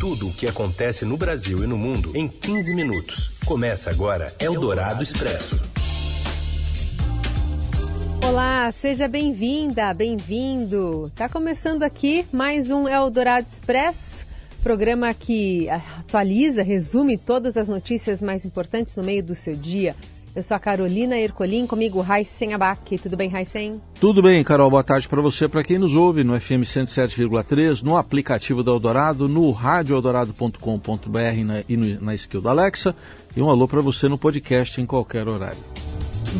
Tudo 0.00 0.28
o 0.28 0.32
que 0.32 0.48
acontece 0.48 1.04
no 1.04 1.14
Brasil 1.14 1.62
e 1.62 1.66
no 1.66 1.76
mundo 1.76 2.16
em 2.16 2.26
15 2.26 2.74
minutos. 2.74 3.32
Começa 3.44 3.90
agora 3.90 4.34
Eldorado 4.40 5.02
Expresso. 5.02 5.62
Olá, 8.26 8.72
seja 8.72 9.06
bem-vinda, 9.06 9.92
bem-vindo. 9.92 11.12
Tá 11.14 11.28
começando 11.28 11.82
aqui 11.82 12.24
mais 12.32 12.70
um 12.70 12.88
Eldorado 12.88 13.46
Expresso, 13.46 14.26
programa 14.62 15.12
que 15.12 15.68
atualiza, 15.68 16.62
resume 16.62 17.18
todas 17.18 17.58
as 17.58 17.68
notícias 17.68 18.22
mais 18.22 18.46
importantes 18.46 18.96
no 18.96 19.02
meio 19.02 19.22
do 19.22 19.34
seu 19.34 19.54
dia. 19.54 19.94
Eu 20.34 20.42
sou 20.44 20.56
a 20.56 20.60
Carolina 20.60 21.18
Ercolim, 21.18 21.66
comigo 21.66 22.00
Raicen 22.00 22.54
Abac. 22.54 22.96
Tudo 22.98 23.16
bem, 23.16 23.28
Raicen? 23.28 23.82
Tudo 24.00 24.22
bem, 24.22 24.44
Carol. 24.44 24.70
Boa 24.70 24.84
tarde 24.84 25.08
para 25.08 25.20
você, 25.20 25.48
para 25.48 25.64
quem 25.64 25.76
nos 25.76 25.92
ouve 25.92 26.22
no 26.22 26.40
FM 26.40 26.62
107,3, 26.62 27.82
no 27.82 27.96
aplicativo 27.96 28.62
da 28.62 28.70
Eldorado, 28.70 29.28
no 29.28 29.50
radioeldorado.com.br 29.50 31.64
e 31.68 31.76
na 31.76 32.14
skill 32.14 32.40
da 32.40 32.50
Alexa. 32.50 32.94
E 33.36 33.42
um 33.42 33.50
alô 33.50 33.66
para 33.66 33.80
você 33.80 34.08
no 34.08 34.16
podcast 34.16 34.80
em 34.80 34.86
qualquer 34.86 35.26
horário. 35.26 35.58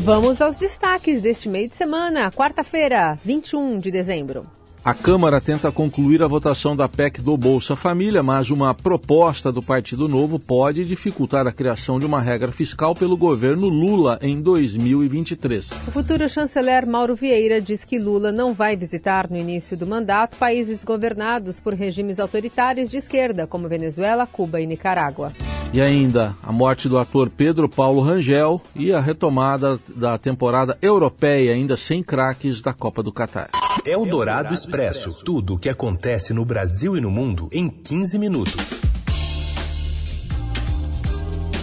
Vamos 0.03 0.41
aos 0.41 0.57
destaques 0.57 1.21
deste 1.21 1.49
meio 1.49 1.67
de 1.67 1.75
semana, 1.75 2.31
quarta-feira, 2.31 3.19
21 3.25 3.77
de 3.77 3.91
dezembro. 3.91 4.45
A 4.83 4.95
Câmara 4.95 5.39
tenta 5.39 5.71
concluir 5.71 6.23
a 6.23 6.27
votação 6.27 6.75
da 6.75 6.89
PEC 6.89 7.21
do 7.21 7.37
Bolsa 7.37 7.75
Família, 7.75 8.23
mas 8.23 8.49
uma 8.49 8.73
proposta 8.73 9.51
do 9.51 9.61
Partido 9.61 10.07
Novo 10.07 10.39
pode 10.39 10.83
dificultar 10.83 11.45
a 11.45 11.51
criação 11.51 11.99
de 11.99 12.05
uma 12.07 12.19
regra 12.19 12.51
fiscal 12.51 12.95
pelo 12.95 13.15
governo 13.15 13.69
Lula 13.69 14.17
em 14.23 14.41
2023. 14.41 15.69
O 15.87 15.91
futuro 15.91 16.27
chanceler 16.27 16.87
Mauro 16.87 17.13
Vieira 17.13 17.61
diz 17.61 17.85
que 17.85 17.99
Lula 17.99 18.31
não 18.31 18.53
vai 18.53 18.75
visitar 18.75 19.29
no 19.29 19.37
início 19.37 19.77
do 19.77 19.85
mandato 19.85 20.35
países 20.37 20.83
governados 20.83 21.59
por 21.59 21.75
regimes 21.75 22.19
autoritários 22.19 22.89
de 22.89 22.97
esquerda, 22.97 23.45
como 23.45 23.69
Venezuela, 23.69 24.25
Cuba 24.25 24.59
e 24.59 24.65
Nicarágua. 24.65 25.31
E 25.73 25.79
ainda 25.79 26.35
a 26.43 26.51
morte 26.51 26.89
do 26.89 26.97
ator 26.97 27.29
Pedro 27.29 27.69
Paulo 27.69 28.01
Rangel 28.01 28.61
e 28.75 28.91
a 28.91 28.99
retomada 28.99 29.79
da 29.95 30.17
temporada 30.17 30.77
europeia, 30.81 31.53
ainda 31.53 31.77
sem 31.77 32.03
craques, 32.03 32.61
da 32.61 32.73
Copa 32.73 33.01
do 33.01 33.11
Catar. 33.11 33.51
É 33.85 33.95
o 33.95 34.05
Dourado 34.05 34.53
Expresso. 34.71 35.21
Tudo 35.25 35.55
o 35.55 35.59
que 35.59 35.67
acontece 35.67 36.33
no 36.33 36.45
Brasil 36.45 36.95
e 36.95 37.01
no 37.01 37.11
mundo 37.11 37.49
em 37.51 37.67
15 37.67 38.17
minutos. 38.17 38.79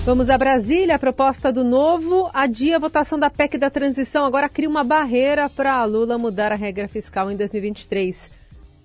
Vamos 0.04 0.28
a 0.28 0.36
Brasília. 0.36 0.96
A 0.96 0.98
proposta 0.98 1.50
do 1.50 1.64
novo 1.64 2.28
adia 2.34 2.76
a 2.76 2.78
votação 2.78 3.18
da 3.18 3.30
PEC 3.30 3.56
da 3.56 3.70
transição. 3.70 4.26
Agora 4.26 4.46
cria 4.46 4.68
uma 4.68 4.84
barreira 4.84 5.48
para 5.48 5.82
Lula 5.86 6.18
mudar 6.18 6.52
a 6.52 6.54
regra 6.54 6.86
fiscal 6.86 7.30
em 7.30 7.36
2023. 7.36 8.30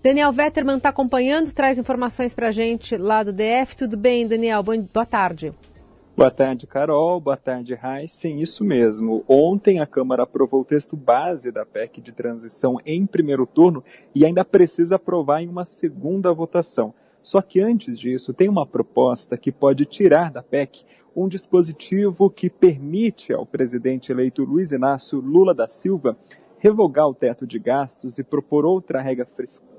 Daniel 0.02 0.32
Vetterman 0.32 0.78
está 0.78 0.88
acompanhando, 0.88 1.52
traz 1.52 1.78
informações 1.78 2.34
para 2.34 2.48
a 2.48 2.52
gente 2.52 2.96
lá 2.96 3.24
do 3.24 3.34
DF. 3.34 3.76
Tudo 3.76 3.98
bem, 3.98 4.26
Daniel? 4.26 4.64
Boa 4.64 5.06
tarde. 5.06 5.52
Boa 6.16 6.30
tarde, 6.30 6.68
Carol. 6.68 7.20
Boa 7.20 7.36
tarde, 7.36 7.76
Sim, 8.08 8.38
Isso 8.38 8.64
mesmo. 8.64 9.26
Ontem 9.28 9.80
a 9.80 9.88
Câmara 9.88 10.22
aprovou 10.22 10.62
o 10.62 10.66
texto 10.66 10.96
base 10.96 11.52
da 11.52 11.66
PEC 11.66 12.00
de 12.00 12.12
transição 12.12 12.78
em 12.86 13.04
primeiro 13.04 13.48
turno 13.48 13.84
e 14.14 14.24
ainda 14.24 14.46
precisa 14.46 14.98
aprovar 14.98 15.42
em 15.42 15.50
uma 15.50 15.66
segunda 15.66 16.32
votação. 16.32 16.94
Só 17.20 17.42
que 17.42 17.60
antes 17.60 17.98
disso, 17.98 18.32
tem 18.32 18.48
uma 18.48 18.64
proposta 18.64 19.36
que 19.36 19.52
pode 19.52 19.86
tirar 19.86 20.30
da 20.30 20.44
PEC 20.44 20.86
um 21.16 21.28
dispositivo 21.28 22.30
que 22.30 22.48
permite 22.48 23.34
ao 23.34 23.44
presidente 23.44 24.12
eleito 24.12 24.44
Luiz 24.44 24.72
Inácio 24.72 25.20
Lula 25.20 25.52
da 25.52 25.68
Silva 25.68 26.16
revogar 26.60 27.08
o 27.08 27.16
teto 27.16 27.48
de 27.48 27.58
gastos 27.58 28.20
e 28.20 28.24
propor 28.24 28.66
outra 28.66 29.02
regra, 29.02 29.28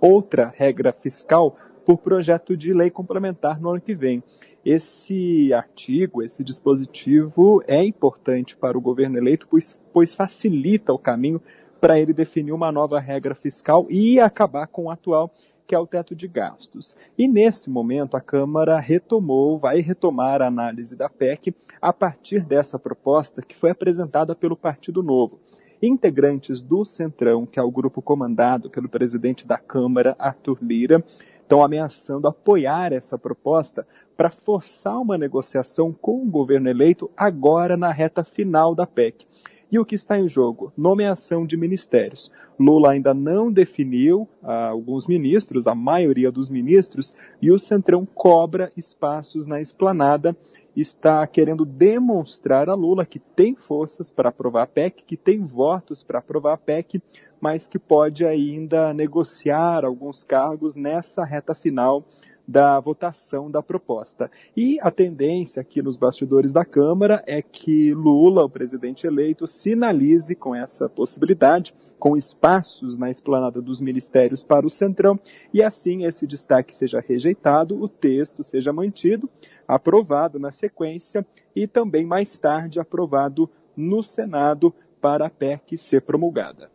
outra 0.00 0.52
regra 0.52 0.92
fiscal 0.92 1.56
por 1.86 1.98
projeto 1.98 2.56
de 2.56 2.72
lei 2.74 2.90
complementar 2.90 3.60
no 3.60 3.70
ano 3.70 3.80
que 3.80 3.94
vem. 3.94 4.20
Esse 4.64 5.52
artigo, 5.52 6.22
esse 6.22 6.42
dispositivo 6.42 7.62
é 7.66 7.84
importante 7.84 8.56
para 8.56 8.78
o 8.78 8.80
governo 8.80 9.18
eleito, 9.18 9.46
pois, 9.50 9.78
pois 9.92 10.14
facilita 10.14 10.92
o 10.92 10.98
caminho 10.98 11.40
para 11.78 12.00
ele 12.00 12.14
definir 12.14 12.52
uma 12.52 12.72
nova 12.72 12.98
regra 12.98 13.34
fiscal 13.34 13.86
e 13.90 14.18
acabar 14.18 14.66
com 14.66 14.84
o 14.84 14.90
atual, 14.90 15.30
que 15.66 15.74
é 15.74 15.78
o 15.78 15.86
teto 15.86 16.14
de 16.14 16.26
gastos. 16.26 16.96
E 17.18 17.28
nesse 17.28 17.68
momento 17.68 18.16
a 18.16 18.22
Câmara 18.22 18.78
retomou, 18.78 19.58
vai 19.58 19.80
retomar 19.80 20.40
a 20.40 20.46
análise 20.46 20.96
da 20.96 21.10
PEC 21.10 21.54
a 21.82 21.92
partir 21.92 22.40
dessa 22.42 22.78
proposta 22.78 23.42
que 23.42 23.54
foi 23.54 23.70
apresentada 23.70 24.34
pelo 24.34 24.56
Partido 24.56 25.02
Novo. 25.02 25.40
Integrantes 25.82 26.62
do 26.62 26.86
Centrão, 26.86 27.44
que 27.44 27.58
é 27.58 27.62
o 27.62 27.70
grupo 27.70 28.00
comandado 28.00 28.70
pelo 28.70 28.88
presidente 28.88 29.46
da 29.46 29.58
Câmara, 29.58 30.16
Arthur 30.18 30.56
Lira, 30.62 31.04
estão 31.42 31.62
ameaçando 31.62 32.26
apoiar 32.26 32.92
essa 32.92 33.18
proposta 33.18 33.86
para 34.16 34.30
forçar 34.30 34.98
uma 35.00 35.18
negociação 35.18 35.92
com 35.92 36.22
o 36.22 36.30
governo 36.30 36.68
eleito 36.68 37.10
agora 37.16 37.76
na 37.76 37.90
reta 37.90 38.22
final 38.22 38.74
da 38.74 38.86
PEC. 38.86 39.26
E 39.70 39.78
o 39.78 39.84
que 39.84 39.96
está 39.96 40.18
em 40.18 40.28
jogo? 40.28 40.72
Nomeação 40.76 41.44
de 41.44 41.56
ministérios. 41.56 42.30
Lula 42.58 42.92
ainda 42.92 43.12
não 43.12 43.50
definiu 43.50 44.28
ah, 44.42 44.68
alguns 44.68 45.06
ministros, 45.06 45.66
a 45.66 45.74
maioria 45.74 46.30
dos 46.30 46.48
ministros, 46.48 47.12
e 47.42 47.50
o 47.50 47.58
Centrão 47.58 48.06
cobra 48.06 48.70
espaços 48.76 49.46
na 49.46 49.60
esplanada 49.60 50.36
está 50.76 51.26
querendo 51.26 51.64
demonstrar 51.64 52.68
a 52.68 52.74
Lula 52.74 53.06
que 53.06 53.18
tem 53.18 53.54
forças 53.54 54.10
para 54.10 54.28
aprovar 54.28 54.62
a 54.62 54.66
PEC, 54.66 55.04
que 55.04 55.16
tem 55.16 55.40
votos 55.40 56.02
para 56.02 56.18
aprovar 56.18 56.54
a 56.54 56.58
PEC, 56.58 57.00
mas 57.40 57.68
que 57.68 57.78
pode 57.78 58.24
ainda 58.24 58.92
negociar 58.92 59.84
alguns 59.84 60.24
cargos 60.24 60.74
nessa 60.74 61.24
reta 61.24 61.54
final 61.54 62.04
da 62.46 62.78
votação 62.78 63.50
da 63.50 63.62
proposta. 63.62 64.30
E 64.56 64.78
a 64.80 64.90
tendência 64.90 65.60
aqui 65.60 65.80
nos 65.80 65.96
bastidores 65.96 66.52
da 66.52 66.64
Câmara 66.64 67.22
é 67.26 67.40
que 67.40 67.94
Lula, 67.94 68.44
o 68.44 68.50
presidente 68.50 69.06
eleito, 69.06 69.46
sinalize 69.46 70.34
com 70.34 70.54
essa 70.54 70.88
possibilidade, 70.88 71.74
com 71.98 72.16
espaços 72.16 72.98
na 72.98 73.10
esplanada 73.10 73.60
dos 73.60 73.80
ministérios 73.80 74.44
para 74.44 74.66
o 74.66 74.70
Centrão, 74.70 75.18
e 75.52 75.62
assim 75.62 76.04
esse 76.04 76.26
destaque 76.26 76.74
seja 76.74 77.00
rejeitado, 77.00 77.80
o 77.80 77.88
texto 77.88 78.44
seja 78.44 78.72
mantido, 78.72 79.28
aprovado 79.66 80.38
na 80.38 80.50
sequência 80.50 81.26
e 81.56 81.66
também 81.66 82.04
mais 82.04 82.38
tarde 82.38 82.78
aprovado 82.78 83.48
no 83.76 84.02
Senado 84.02 84.74
para 85.00 85.26
a 85.26 85.30
PEC 85.30 85.76
ser 85.76 86.02
promulgada. 86.02 86.70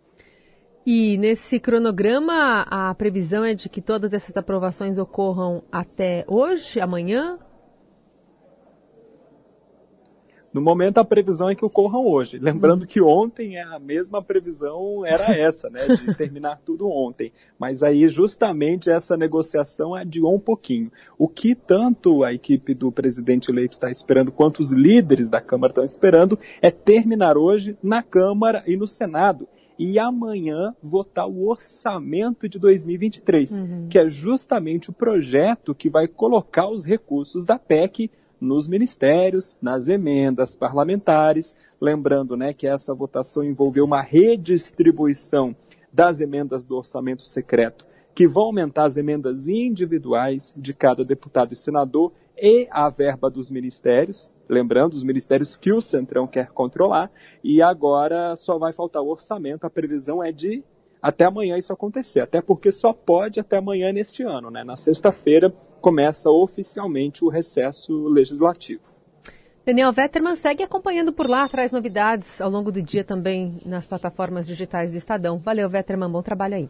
E 0.92 1.20
nesse 1.20 1.60
cronograma, 1.60 2.62
a 2.68 2.96
previsão 2.96 3.46
é 3.46 3.54
de 3.54 3.70
que 3.70 3.80
todas 3.80 4.12
essas 4.12 4.36
aprovações 4.36 4.98
ocorram 4.98 5.62
até 5.72 6.26
hoje, 6.28 6.80
amanhã? 6.80 7.38
No 10.52 10.60
momento, 10.62 10.98
a 10.98 11.06
previsão 11.06 11.48
é 11.48 11.54
que 11.54 11.64
ocorram 11.64 12.08
hoje. 12.08 12.40
Lembrando 12.40 12.88
que 12.88 13.00
ontem 13.00 13.60
a 13.60 13.78
mesma 13.78 14.20
previsão 14.24 15.06
era 15.06 15.26
essa, 15.38 15.70
né, 15.70 15.90
de 15.90 16.16
terminar 16.16 16.60
tudo 16.66 16.90
ontem. 16.90 17.32
Mas 17.60 17.84
aí, 17.84 18.10
justamente, 18.10 18.90
essa 18.90 19.16
negociação 19.16 19.94
adiou 19.94 20.34
um 20.34 20.40
pouquinho. 20.40 20.92
O 21.20 21.28
que 21.28 21.54
tanto 21.54 22.24
a 22.24 22.34
equipe 22.34 22.74
do 22.74 22.92
presidente 22.92 23.52
eleito 23.52 23.76
está 23.76 23.92
esperando, 23.92 24.32
quanto 24.32 24.58
os 24.58 24.72
líderes 24.72 25.30
da 25.30 25.40
Câmara 25.40 25.70
estão 25.70 25.84
esperando, 25.84 26.40
é 26.64 26.72
terminar 26.72 27.38
hoje 27.38 27.78
na 27.84 28.02
Câmara 28.02 28.64
e 28.66 28.76
no 28.76 28.88
Senado 28.88 29.48
e 29.80 29.98
amanhã 29.98 30.76
votar 30.84 31.26
o 31.26 31.48
orçamento 31.48 32.50
de 32.50 32.60
2023, 32.60 33.62
uhum. 33.62 33.88
que 33.90 33.98
é 33.98 34.10
justamente 34.10 34.90
o 34.90 34.94
projeto 34.94 35.74
que 35.74 35.90
vai 35.90 36.06
colocar 36.06 36.70
os 36.70 36.86
recursos 36.86 37.46
da 37.46 37.58
PEC 37.58 38.12
nos 38.42 38.68
ministérios, 38.68 39.56
nas 39.62 39.88
emendas 39.88 40.54
parlamentares. 40.54 41.56
Lembrando 41.80 42.36
né, 42.36 42.54
que 42.54 42.68
essa 42.68 42.94
votação 42.94 43.42
envolveu 43.42 43.86
uma 43.86 44.02
redistribuição 44.02 45.56
das 45.94 46.20
emendas 46.20 46.66
do 46.66 46.76
orçamento 46.76 47.26
secreto, 47.26 47.88
que 48.14 48.28
vão 48.28 48.44
aumentar 48.44 48.84
as 48.84 48.98
emendas 48.98 49.48
individuais 49.48 50.54
de 50.58 50.74
cada 50.74 51.06
deputado 51.06 51.54
e 51.54 51.56
senador 51.56 52.12
e 52.42 52.68
a 52.72 52.90
verba 52.90 53.30
dos 53.30 53.50
ministérios, 53.50 54.32
lembrando, 54.48 54.94
os 54.94 55.04
ministérios 55.04 55.56
que 55.56 55.72
o 55.72 55.82
Centrão 55.82 56.28
quer 56.28 56.50
controlar, 56.50 57.12
e 57.44 57.62
agora 57.62 58.36
só 58.36 58.58
vai 58.58 58.74
faltar 58.74 59.02
o 59.02 59.10
orçamento, 59.10 59.66
a 59.66 59.70
previsão 59.70 60.24
é 60.24 60.32
de 60.32 60.64
até 61.02 61.26
amanhã 61.26 61.58
isso 61.58 61.72
acontecer, 61.72 62.20
até 62.20 62.42
porque 62.42 62.72
só 62.72 62.92
pode 62.92 63.40
até 63.40 63.58
amanhã 63.58 63.92
neste 63.92 64.24
ano, 64.24 64.50
né? 64.50 64.64
Na 64.64 64.76
sexta-feira 64.76 65.54
começa 65.80 66.30
oficialmente 66.30 67.24
o 67.24 67.30
recesso 67.30 68.08
legislativo. 68.08 68.82
Daniel 69.66 69.94
Vetterman 69.94 70.36
segue 70.36 70.64
acompanhando 70.64 71.14
por 71.14 71.30
lá, 71.30 71.48
traz 71.48 71.72
novidades 71.72 72.42
ao 72.42 72.50
longo 72.50 72.72
do 72.72 72.82
dia 72.82 73.04
também 73.04 73.62
nas 73.66 73.86
plataformas 73.86 74.48
digitais 74.48 74.92
do 74.92 74.98
Estadão. 74.98 75.38
Valeu, 75.38 75.70
Vetterman, 75.70 76.10
bom 76.10 76.24
trabalho 76.24 76.56
aí. 76.56 76.70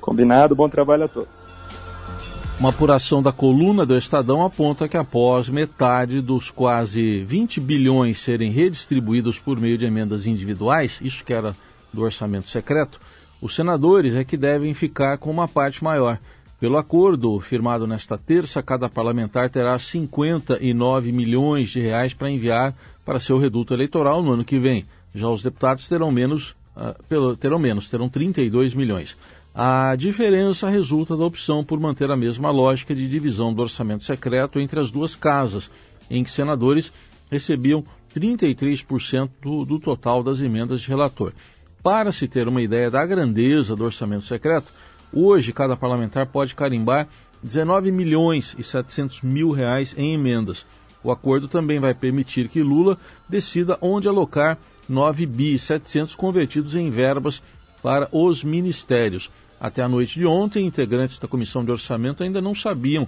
Combinado, 0.00 0.54
bom 0.54 0.68
trabalho 0.68 1.04
a 1.04 1.08
todos. 1.08 1.59
Uma 2.60 2.68
apuração 2.68 3.22
da 3.22 3.32
coluna 3.32 3.86
do 3.86 3.96
Estadão 3.96 4.44
aponta 4.44 4.86
que 4.86 4.98
após 4.98 5.48
metade 5.48 6.20
dos 6.20 6.50
quase 6.50 7.24
20 7.24 7.58
bilhões 7.58 8.18
serem 8.18 8.52
redistribuídos 8.52 9.38
por 9.38 9.58
meio 9.58 9.78
de 9.78 9.86
emendas 9.86 10.26
individuais, 10.26 10.98
isso 11.00 11.24
que 11.24 11.32
era 11.32 11.56
do 11.90 12.02
orçamento 12.02 12.50
secreto, 12.50 13.00
os 13.40 13.54
senadores 13.54 14.14
é 14.14 14.24
que 14.24 14.36
devem 14.36 14.74
ficar 14.74 15.16
com 15.16 15.30
uma 15.30 15.48
parte 15.48 15.82
maior, 15.82 16.18
Pelo 16.60 16.76
acordo 16.76 17.40
firmado 17.40 17.86
nesta 17.86 18.18
terça, 18.18 18.62
cada 18.62 18.86
parlamentar 18.86 19.48
terá 19.48 19.78
59 19.78 21.10
milhões 21.10 21.70
de 21.70 21.80
reais 21.80 22.12
para 22.12 22.30
enviar 22.30 22.74
para 23.02 23.18
seu 23.18 23.38
reduto 23.38 23.72
eleitoral 23.72 24.22
no 24.22 24.32
ano 24.32 24.44
que 24.44 24.58
vem. 24.58 24.84
Já 25.14 25.26
os 25.30 25.42
deputados 25.42 25.88
terão 25.88 26.12
menos, 26.12 26.54
uh, 26.76 27.34
terão 27.36 27.58
menos, 27.58 27.88
terão 27.88 28.10
32 28.10 28.74
milhões. 28.74 29.16
A 29.54 29.96
diferença 29.96 30.68
resulta 30.68 31.16
da 31.16 31.24
opção 31.24 31.64
por 31.64 31.80
manter 31.80 32.10
a 32.10 32.16
mesma 32.16 32.50
lógica 32.50 32.94
de 32.94 33.08
divisão 33.08 33.52
do 33.52 33.62
orçamento 33.62 34.04
secreto 34.04 34.60
entre 34.60 34.78
as 34.78 34.90
duas 34.90 35.14
casas, 35.14 35.70
em 36.08 36.22
que 36.22 36.30
senadores 36.30 36.92
recebiam 37.30 37.84
33% 38.14 39.30
do, 39.42 39.64
do 39.64 39.78
total 39.78 40.22
das 40.22 40.40
emendas 40.40 40.80
de 40.80 40.88
relator. 40.88 41.32
Para 41.82 42.12
se 42.12 42.28
ter 42.28 42.46
uma 42.46 42.62
ideia 42.62 42.90
da 42.90 43.04
grandeza 43.04 43.74
do 43.74 43.84
orçamento 43.84 44.26
secreto, 44.26 44.70
Hoje, 45.12 45.52
cada 45.52 45.76
parlamentar 45.76 46.26
pode 46.26 46.54
carimbar 46.54 47.08
19 47.42 47.90
milhões 47.90 48.54
e 48.56 48.62
700 48.62 49.22
mil 49.22 49.50
reais 49.50 49.94
em 49.98 50.14
emendas. 50.14 50.64
O 51.02 51.10
acordo 51.10 51.48
também 51.48 51.80
vai 51.80 51.94
permitir 51.94 52.48
que 52.48 52.62
Lula 52.62 52.96
decida 53.28 53.76
onde 53.80 54.06
alocar 54.06 54.56
9 54.88 55.26
bi 55.26 55.58
700 55.58 56.14
convertidos 56.14 56.74
em 56.74 56.90
verbas 56.90 57.42
para 57.82 58.08
os 58.12 58.44
ministérios. 58.44 59.30
Até 59.60 59.82
a 59.82 59.88
noite 59.88 60.18
de 60.18 60.26
ontem, 60.26 60.66
integrantes 60.66 61.18
da 61.18 61.28
Comissão 61.28 61.64
de 61.64 61.70
Orçamento 61.70 62.22
ainda 62.22 62.40
não 62.40 62.54
sabiam 62.54 63.06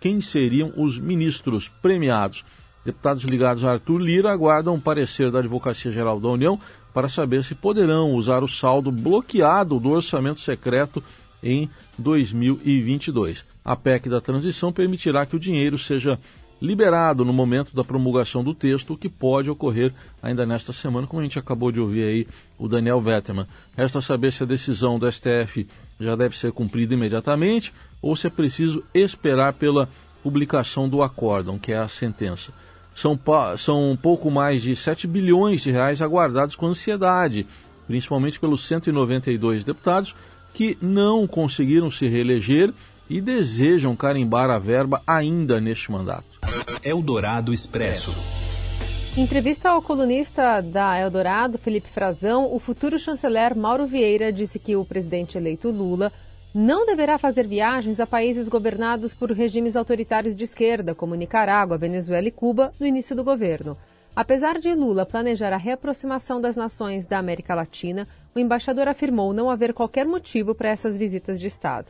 quem 0.00 0.20
seriam 0.20 0.72
os 0.76 0.98
ministros 0.98 1.68
premiados. 1.80 2.44
Deputados 2.84 3.24
ligados 3.24 3.64
a 3.64 3.72
Arthur 3.72 3.98
Lira 3.98 4.30
aguardam 4.30 4.74
o 4.74 4.80
parecer 4.80 5.30
da 5.30 5.38
Advocacia 5.38 5.90
Geral 5.90 6.20
da 6.20 6.28
União 6.28 6.60
para 6.92 7.08
saber 7.08 7.42
se 7.42 7.54
poderão 7.54 8.12
usar 8.12 8.44
o 8.44 8.48
saldo 8.48 8.92
bloqueado 8.92 9.80
do 9.80 9.90
orçamento 9.90 10.40
secreto 10.40 11.02
em 11.42 11.68
2022. 11.98 13.44
A 13.64 13.74
PEC 13.74 14.08
da 14.08 14.20
transição 14.20 14.72
permitirá 14.72 15.24
que 15.24 15.34
o 15.34 15.40
dinheiro 15.40 15.78
seja 15.78 16.18
liberado 16.60 17.24
no 17.24 17.32
momento 17.32 17.74
da 17.74 17.84
promulgação 17.84 18.42
do 18.42 18.54
texto, 18.54 18.94
o 18.94 18.96
que 18.96 19.08
pode 19.08 19.50
ocorrer 19.50 19.92
ainda 20.22 20.46
nesta 20.46 20.72
semana, 20.72 21.06
como 21.06 21.20
a 21.20 21.24
gente 21.24 21.38
acabou 21.38 21.70
de 21.70 21.80
ouvir 21.80 22.04
aí 22.04 22.26
o 22.58 22.68
Daniel 22.68 23.00
Vetterman. 23.00 23.46
Resta 23.76 24.00
saber 24.00 24.32
se 24.32 24.42
a 24.42 24.46
decisão 24.46 24.98
do 24.98 25.10
STF 25.10 25.66
já 26.00 26.16
deve 26.16 26.36
ser 26.36 26.52
cumprida 26.52 26.94
imediatamente 26.94 27.72
ou 28.00 28.16
se 28.16 28.26
é 28.26 28.30
preciso 28.30 28.82
esperar 28.94 29.54
pela 29.54 29.88
publicação 30.22 30.88
do 30.88 31.02
acórdão, 31.02 31.58
que 31.58 31.72
é 31.72 31.78
a 31.78 31.88
sentença. 31.88 32.52
São, 32.94 33.18
são 33.58 33.90
um 33.90 33.96
pouco 33.96 34.30
mais 34.30 34.62
de 34.62 34.74
7 34.76 35.06
bilhões 35.06 35.62
de 35.62 35.70
reais 35.70 36.00
aguardados 36.00 36.54
com 36.54 36.66
ansiedade, 36.66 37.46
principalmente 37.86 38.38
pelos 38.38 38.66
192 38.66 39.64
deputados 39.64 40.14
que 40.54 40.78
não 40.80 41.26
conseguiram 41.26 41.90
se 41.90 42.06
reeleger 42.06 42.72
e 43.08 43.20
desejam 43.20 43.94
carimbar 43.94 44.50
a 44.50 44.58
verba 44.58 45.02
ainda 45.06 45.60
neste 45.60 45.90
mandato. 45.92 46.40
Eldorado 46.82 47.52
Expresso. 47.52 48.12
Em 49.16 49.22
entrevista 49.22 49.68
ao 49.70 49.80
colunista 49.80 50.60
da 50.60 50.98
Eldorado, 50.98 51.56
Felipe 51.56 51.88
Frazão, 51.88 52.52
o 52.52 52.58
futuro 52.58 52.98
chanceler 52.98 53.56
Mauro 53.56 53.86
Vieira 53.86 54.32
disse 54.32 54.58
que 54.58 54.74
o 54.74 54.84
presidente 54.84 55.38
eleito 55.38 55.70
Lula 55.70 56.10
não 56.52 56.84
deverá 56.84 57.16
fazer 57.16 57.46
viagens 57.46 58.00
a 58.00 58.06
países 58.06 58.48
governados 58.48 59.14
por 59.14 59.30
regimes 59.30 59.76
autoritários 59.76 60.34
de 60.34 60.44
esquerda, 60.44 60.94
como 60.94 61.14
Nicarágua, 61.14 61.78
Venezuela 61.78 62.28
e 62.28 62.30
Cuba, 62.30 62.72
no 62.78 62.86
início 62.86 63.14
do 63.14 63.24
governo. 63.24 63.76
Apesar 64.16 64.58
de 64.60 64.72
Lula 64.72 65.04
planejar 65.04 65.52
a 65.52 65.56
reaproximação 65.56 66.40
das 66.40 66.54
nações 66.54 67.06
da 67.06 67.18
América 67.18 67.54
Latina, 67.54 68.06
o 68.34 68.38
embaixador 68.38 68.86
afirmou 68.86 69.32
não 69.32 69.50
haver 69.50 69.72
qualquer 69.74 70.06
motivo 70.06 70.54
para 70.54 70.70
essas 70.70 70.96
visitas 70.96 71.40
de 71.40 71.48
Estado. 71.48 71.86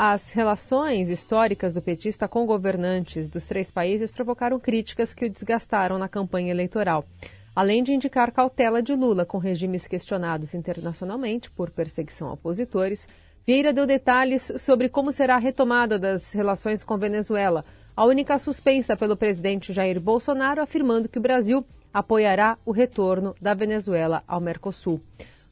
As 0.00 0.30
relações 0.30 1.08
históricas 1.08 1.74
do 1.74 1.82
petista 1.82 2.28
com 2.28 2.46
governantes 2.46 3.28
dos 3.28 3.44
três 3.46 3.72
países 3.72 4.12
provocaram 4.12 4.60
críticas 4.60 5.12
que 5.12 5.24
o 5.24 5.28
desgastaram 5.28 5.98
na 5.98 6.08
campanha 6.08 6.52
eleitoral. 6.52 7.04
Além 7.52 7.82
de 7.82 7.92
indicar 7.92 8.30
cautela 8.30 8.80
de 8.80 8.94
Lula 8.94 9.26
com 9.26 9.38
regimes 9.38 9.88
questionados 9.88 10.54
internacionalmente 10.54 11.50
por 11.50 11.72
perseguição 11.72 12.28
a 12.28 12.34
opositores, 12.34 13.08
Vieira 13.44 13.72
deu 13.72 13.88
detalhes 13.88 14.52
sobre 14.58 14.88
como 14.88 15.10
será 15.10 15.34
a 15.34 15.40
retomada 15.40 15.98
das 15.98 16.30
relações 16.32 16.84
com 16.84 16.96
Venezuela, 16.96 17.64
a 17.96 18.04
única 18.04 18.38
suspensa 18.38 18.96
pelo 18.96 19.16
presidente 19.16 19.72
Jair 19.72 20.00
Bolsonaro, 20.00 20.62
afirmando 20.62 21.08
que 21.08 21.18
o 21.18 21.22
Brasil 21.22 21.66
apoiará 21.92 22.56
o 22.64 22.70
retorno 22.70 23.34
da 23.42 23.52
Venezuela 23.52 24.22
ao 24.28 24.40
Mercosul. 24.40 25.00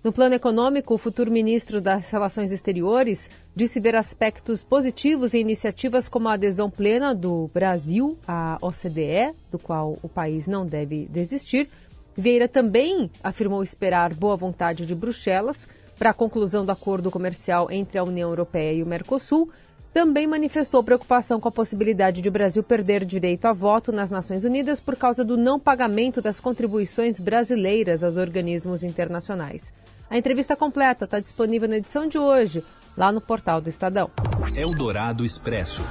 No 0.06 0.12
plano 0.12 0.36
econômico, 0.36 0.94
o 0.94 0.98
futuro 0.98 1.32
ministro 1.32 1.80
das 1.80 2.08
Relações 2.10 2.52
Exteriores 2.52 3.28
disse 3.56 3.80
ver 3.80 3.96
aspectos 3.96 4.62
positivos 4.62 5.34
em 5.34 5.40
iniciativas 5.40 6.08
como 6.08 6.28
a 6.28 6.34
adesão 6.34 6.70
plena 6.70 7.12
do 7.12 7.50
Brasil 7.52 8.16
à 8.24 8.56
OCDE, 8.62 9.34
do 9.50 9.58
qual 9.58 9.98
o 10.04 10.08
país 10.08 10.46
não 10.46 10.64
deve 10.64 11.06
desistir. 11.06 11.68
Vieira 12.16 12.46
também 12.46 13.10
afirmou 13.20 13.64
esperar 13.64 14.14
boa 14.14 14.36
vontade 14.36 14.86
de 14.86 14.94
Bruxelas 14.94 15.68
para 15.98 16.10
a 16.10 16.14
conclusão 16.14 16.64
do 16.64 16.70
acordo 16.70 17.10
comercial 17.10 17.68
entre 17.68 17.98
a 17.98 18.04
União 18.04 18.30
Europeia 18.30 18.74
e 18.74 18.84
o 18.84 18.86
Mercosul, 18.86 19.50
também 19.92 20.26
manifestou 20.26 20.84
preocupação 20.84 21.40
com 21.40 21.48
a 21.48 21.50
possibilidade 21.52 22.20
de 22.20 22.28
o 22.28 22.32
Brasil 22.32 22.62
perder 22.62 23.04
direito 23.04 23.46
a 23.46 23.52
voto 23.52 23.90
nas 23.90 24.10
Nações 24.10 24.44
Unidas 24.44 24.78
por 24.78 24.94
causa 24.94 25.24
do 25.24 25.36
não 25.36 25.58
pagamento 25.58 26.20
das 26.20 26.38
contribuições 26.38 27.18
brasileiras 27.18 28.04
aos 28.04 28.16
organismos 28.16 28.84
internacionais. 28.84 29.72
A 30.08 30.16
entrevista 30.16 30.54
completa 30.54 31.04
está 31.04 31.18
disponível 31.18 31.68
na 31.68 31.78
edição 31.78 32.06
de 32.06 32.16
hoje, 32.16 32.62
lá 32.96 33.10
no 33.10 33.20
portal 33.20 33.60
do 33.60 33.68
Estadão. 33.68 34.08
Eldorado 34.54 35.24
Expresso. 35.24 35.82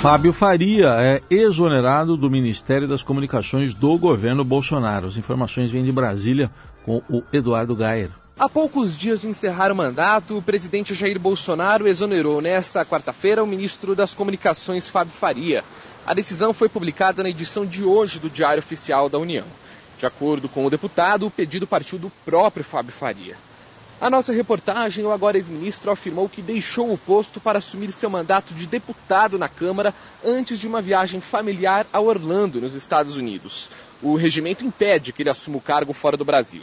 Fábio 0.00 0.32
Faria 0.32 0.88
é 0.98 1.22
exonerado 1.30 2.16
do 2.16 2.30
Ministério 2.30 2.88
das 2.88 3.02
Comunicações 3.02 3.72
do 3.72 3.96
governo 3.96 4.42
Bolsonaro. 4.42 5.06
As 5.06 5.16
informações 5.16 5.70
vêm 5.70 5.84
de 5.84 5.92
Brasília 5.92 6.50
com 6.84 7.02
o 7.08 7.22
Eduardo 7.32 7.76
Gayer. 7.76 8.10
Há 8.36 8.48
poucos 8.48 8.96
dias 8.96 9.20
de 9.20 9.28
encerrar 9.28 9.70
o 9.70 9.76
mandato, 9.76 10.38
o 10.38 10.42
presidente 10.42 10.94
Jair 10.94 11.20
Bolsonaro 11.20 11.86
exonerou 11.86 12.40
nesta 12.40 12.84
quarta-feira 12.84 13.44
o 13.44 13.46
ministro 13.46 13.94
das 13.94 14.14
Comunicações, 14.14 14.88
Fábio 14.88 15.12
Faria. 15.12 15.62
A 16.06 16.14
decisão 16.14 16.52
foi 16.54 16.68
publicada 16.68 17.22
na 17.22 17.28
edição 17.28 17.66
de 17.66 17.84
hoje 17.84 18.18
do 18.18 18.30
Diário 18.30 18.60
Oficial 18.60 19.08
da 19.08 19.18
União. 19.18 19.44
De 20.00 20.06
acordo 20.06 20.48
com 20.48 20.64
o 20.64 20.70
deputado, 20.70 21.26
o 21.26 21.30
pedido 21.30 21.66
partiu 21.66 21.98
do 21.98 22.08
próprio 22.24 22.64
Fábio 22.64 22.90
Faria. 22.90 23.36
A 24.00 24.08
nossa 24.08 24.32
reportagem, 24.32 25.04
o 25.04 25.10
agora 25.10 25.36
ex-ministro 25.36 25.90
afirmou 25.90 26.26
que 26.26 26.40
deixou 26.40 26.90
o 26.90 26.96
posto 26.96 27.38
para 27.38 27.58
assumir 27.58 27.92
seu 27.92 28.08
mandato 28.08 28.54
de 28.54 28.66
deputado 28.66 29.38
na 29.38 29.46
Câmara 29.46 29.92
antes 30.24 30.58
de 30.58 30.66
uma 30.66 30.80
viagem 30.80 31.20
familiar 31.20 31.86
a 31.92 32.00
Orlando, 32.00 32.62
nos 32.62 32.74
Estados 32.74 33.14
Unidos. 33.14 33.70
O 34.00 34.16
regimento 34.16 34.64
impede 34.64 35.12
que 35.12 35.22
ele 35.22 35.28
assuma 35.28 35.58
o 35.58 35.60
cargo 35.60 35.92
fora 35.92 36.16
do 36.16 36.24
Brasil. 36.24 36.62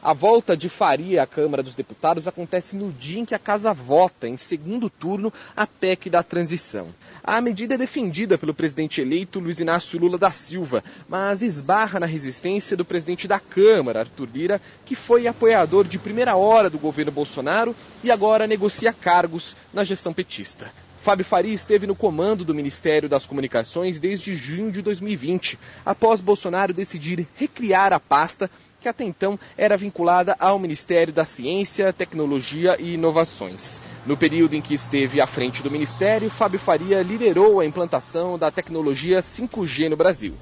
A 0.00 0.12
volta 0.12 0.56
de 0.56 0.68
Faria 0.68 1.24
à 1.24 1.26
Câmara 1.26 1.60
dos 1.60 1.74
Deputados 1.74 2.28
acontece 2.28 2.76
no 2.76 2.92
dia 2.92 3.18
em 3.18 3.24
que 3.24 3.34
a 3.34 3.38
casa 3.38 3.74
vota, 3.74 4.28
em 4.28 4.36
segundo 4.36 4.88
turno, 4.88 5.32
a 5.56 5.66
PEC 5.66 6.08
da 6.08 6.22
transição. 6.22 6.94
A 7.22 7.40
medida 7.40 7.74
é 7.74 7.78
defendida 7.78 8.38
pelo 8.38 8.54
presidente 8.54 9.00
eleito 9.00 9.40
Luiz 9.40 9.58
Inácio 9.58 9.98
Lula 9.98 10.16
da 10.16 10.30
Silva, 10.30 10.84
mas 11.08 11.42
esbarra 11.42 11.98
na 11.98 12.06
resistência 12.06 12.76
do 12.76 12.84
presidente 12.84 13.26
da 13.26 13.40
Câmara, 13.40 14.00
Arthur 14.00 14.28
Lira, 14.32 14.60
que 14.84 14.94
foi 14.94 15.26
apoiador 15.26 15.88
de 15.88 15.98
primeira 15.98 16.36
hora 16.36 16.70
do 16.70 16.78
governo 16.78 17.10
Bolsonaro 17.10 17.74
e 18.04 18.10
agora 18.12 18.46
negocia 18.46 18.92
cargos 18.92 19.56
na 19.74 19.82
gestão 19.82 20.14
petista. 20.14 20.72
Fábio 21.00 21.24
Faria 21.24 21.54
esteve 21.54 21.86
no 21.86 21.96
comando 21.96 22.44
do 22.44 22.54
Ministério 22.54 23.08
das 23.08 23.26
Comunicações 23.26 23.98
desde 23.98 24.34
junho 24.36 24.70
de 24.70 24.82
2020, 24.82 25.58
após 25.84 26.20
Bolsonaro 26.20 26.72
decidir 26.72 27.26
recriar 27.34 27.92
a 27.92 27.98
pasta 27.98 28.50
que 28.80 28.88
até 28.88 29.04
então 29.04 29.38
era 29.56 29.76
vinculada 29.76 30.36
ao 30.38 30.58
Ministério 30.58 31.12
da 31.12 31.24
Ciência, 31.24 31.92
Tecnologia 31.92 32.76
e 32.78 32.94
Inovações. 32.94 33.80
No 34.06 34.16
período 34.16 34.54
em 34.54 34.62
que 34.62 34.74
esteve 34.74 35.20
à 35.20 35.26
frente 35.26 35.62
do 35.62 35.70
Ministério, 35.70 36.30
Fábio 36.30 36.58
Faria 36.58 37.02
liderou 37.02 37.60
a 37.60 37.66
implantação 37.66 38.38
da 38.38 38.50
tecnologia 38.50 39.20
5G 39.20 39.88
no 39.88 39.96
Brasil. 39.96 40.34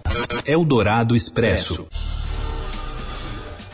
Eldorado 0.45 1.17
Expresso. 1.17 1.87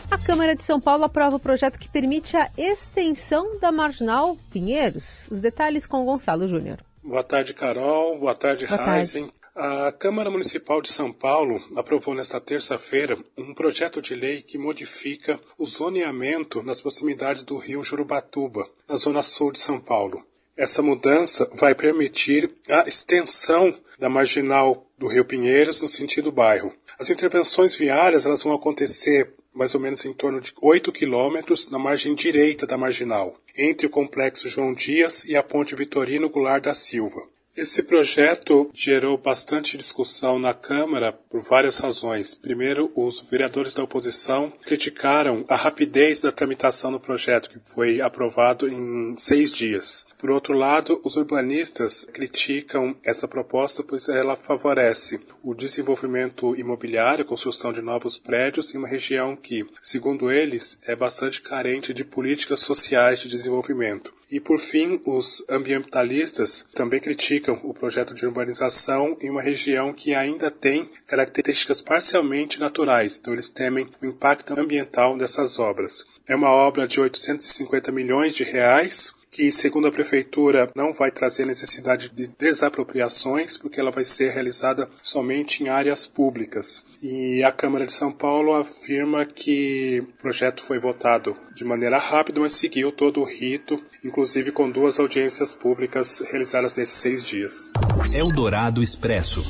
A 0.09 0.17
Câmara 0.17 0.55
de 0.55 0.63
São 0.63 0.79
Paulo 0.79 1.03
aprova 1.03 1.37
o 1.37 1.39
projeto 1.39 1.79
que 1.79 1.89
permite 1.89 2.37
a 2.37 2.49
extensão 2.57 3.59
da 3.59 3.71
marginal 3.71 4.37
Pinheiros. 4.51 5.25
Os 5.29 5.41
detalhes 5.41 5.85
com 5.87 6.05
Gonçalo 6.05 6.47
Júnior. 6.47 6.77
Boa 7.03 7.23
tarde, 7.23 7.53
Carol. 7.53 8.19
Boa 8.19 8.35
tarde, 8.35 8.67
Boa 8.67 8.99
Heisen. 8.99 9.29
A 9.55 9.91
Câmara 9.91 10.31
Municipal 10.31 10.81
de 10.81 10.91
São 10.91 11.13
Paulo 11.13 11.61
aprovou 11.75 12.15
nesta 12.15 12.41
terça-feira 12.41 13.15
um 13.37 13.53
projeto 13.53 14.01
de 14.01 14.15
lei 14.15 14.41
que 14.41 14.57
modifica 14.57 15.39
o 15.59 15.65
zoneamento 15.67 16.63
nas 16.63 16.81
proximidades 16.81 17.43
do 17.43 17.57
rio 17.57 17.83
Jurubatuba, 17.83 18.67
na 18.89 18.95
zona 18.95 19.21
sul 19.21 19.51
de 19.51 19.59
São 19.59 19.79
Paulo. 19.79 20.25
Essa 20.57 20.81
mudança 20.81 21.47
vai 21.53 21.75
permitir 21.75 22.49
a 22.67 22.87
extensão 22.87 23.77
da 23.99 24.09
marginal 24.09 24.87
do 24.97 25.07
Rio 25.07 25.23
Pinheiros 25.23 25.83
no 25.83 25.87
sentido 25.87 26.31
bairro. 26.31 26.73
As 26.97 27.11
intervenções 27.11 27.75
viárias 27.75 28.25
elas 28.25 28.41
vão 28.41 28.53
acontecer 28.53 29.35
mais 29.53 29.75
ou 29.75 29.81
menos 29.81 30.03
em 30.03 30.13
torno 30.13 30.41
de 30.41 30.51
8 30.63 30.91
quilômetros 30.91 31.69
na 31.69 31.77
margem 31.77 32.15
direita 32.15 32.65
da 32.65 32.75
marginal, 32.75 33.35
entre 33.55 33.85
o 33.85 33.89
complexo 33.91 34.49
João 34.49 34.73
Dias 34.73 35.23
e 35.25 35.35
a 35.35 35.43
ponte 35.43 35.75
Vitorino 35.75 36.27
Goulart 36.27 36.63
da 36.63 36.73
Silva. 36.73 37.31
Esse 37.55 37.83
projeto 37.83 38.67
gerou 38.73 39.15
bastante 39.15 39.77
discussão 39.77 40.39
na 40.39 40.55
Câmara 40.55 41.13
por 41.13 41.39
várias 41.43 41.77
razões. 41.77 42.33
Primeiro, 42.33 42.91
os 42.95 43.29
vereadores 43.29 43.75
da 43.75 43.83
oposição 43.83 44.51
criticaram 44.65 45.45
a 45.47 45.55
rapidez 45.55 46.19
da 46.19 46.31
tramitação 46.31 46.91
do 46.91 46.99
projeto, 46.99 47.51
que 47.51 47.59
foi 47.59 48.01
aprovado 48.01 48.67
em 48.67 49.15
seis 49.17 49.51
dias. 49.51 50.03
Por 50.17 50.31
outro 50.31 50.57
lado, 50.57 50.99
os 51.03 51.15
urbanistas 51.15 52.05
criticam 52.05 52.95
essa 53.03 53.27
proposta, 53.27 53.83
pois 53.83 54.09
ela 54.09 54.35
favorece 54.35 55.19
o 55.43 55.53
desenvolvimento 55.53 56.55
imobiliário, 56.55 57.23
a 57.23 57.27
construção 57.27 57.71
de 57.71 57.83
novos 57.83 58.17
prédios 58.17 58.73
em 58.73 58.79
uma 58.79 58.87
região 58.87 59.35
que, 59.35 59.63
segundo 59.79 60.31
eles, 60.31 60.79
é 60.87 60.95
bastante 60.95 61.39
carente 61.39 61.93
de 61.93 62.03
políticas 62.03 62.61
sociais 62.61 63.19
de 63.19 63.29
desenvolvimento. 63.29 64.11
E 64.33 64.39
por 64.39 64.59
fim, 64.59 64.99
os 65.05 65.45
ambientalistas 65.47 66.67
também 66.73 66.99
criticam 66.99 67.59
o 67.63 67.71
projeto 67.71 68.15
de 68.15 68.25
urbanização 68.25 69.15
em 69.21 69.29
uma 69.29 69.43
região 69.43 69.93
que 69.93 70.15
ainda 70.15 70.49
tem 70.49 70.89
características 71.05 71.83
parcialmente 71.83 72.59
naturais, 72.59 73.19
então 73.19 73.31
eles 73.31 73.51
temem 73.51 73.87
o 74.01 74.07
impacto 74.07 74.59
ambiental 74.59 75.15
dessas 75.19 75.59
obras. 75.59 76.03
É 76.27 76.35
uma 76.35 76.49
obra 76.49 76.87
de 76.87 76.99
850 76.99 77.91
milhões 77.91 78.33
de 78.35 78.43
reais, 78.43 79.13
que, 79.33 79.51
segundo 79.51 79.87
a 79.87 79.91
Prefeitura, 79.91 80.69
não 80.75 80.93
vai 80.93 81.11
trazer 81.11 81.45
necessidade 81.45 82.09
de 82.09 82.27
desapropriações, 82.27 83.57
porque 83.57 83.79
ela 83.79 83.89
vai 83.89 84.05
ser 84.05 84.31
realizada 84.31 84.87
somente 85.01 85.63
em 85.63 85.69
áreas 85.69 86.05
públicas. 86.05 86.85
E 87.01 87.43
a 87.43 87.51
Câmara 87.51 87.85
de 87.85 87.93
São 87.93 88.11
Paulo 88.11 88.53
afirma 88.53 89.25
que 89.25 90.01
o 90.01 90.21
projeto 90.21 90.63
foi 90.63 90.79
votado 90.79 91.35
de 91.55 91.65
maneira 91.65 91.97
rápida, 91.97 92.39
mas 92.39 92.53
seguiu 92.53 92.91
todo 92.91 93.21
o 93.21 93.25
rito, 93.25 93.81
inclusive 94.05 94.51
com 94.51 94.69
duas 94.69 94.99
audiências 94.99 95.53
públicas 95.53 96.23
realizadas 96.31 96.75
nesses 96.75 96.95
seis 96.95 97.25
dias. 97.25 97.71
Eldorado 98.13 98.83
Expresso. 98.83 99.43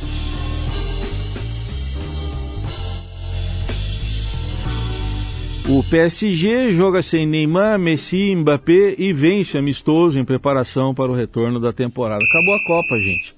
O 5.65 5.81
PSG 5.81 6.73
joga 6.73 7.01
sem 7.01 7.25
Neymar, 7.25 7.79
Messi, 7.79 8.35
Mbappé 8.35 8.95
e 8.97 9.13
vence 9.13 9.57
amistoso 9.57 10.19
em 10.19 10.25
preparação 10.25 10.93
para 10.93 11.09
o 11.09 11.15
retorno 11.15 11.57
da 11.57 11.71
temporada. 11.71 12.19
Acabou 12.21 12.55
a 12.55 12.67
Copa, 12.67 12.99
gente. 12.99 13.33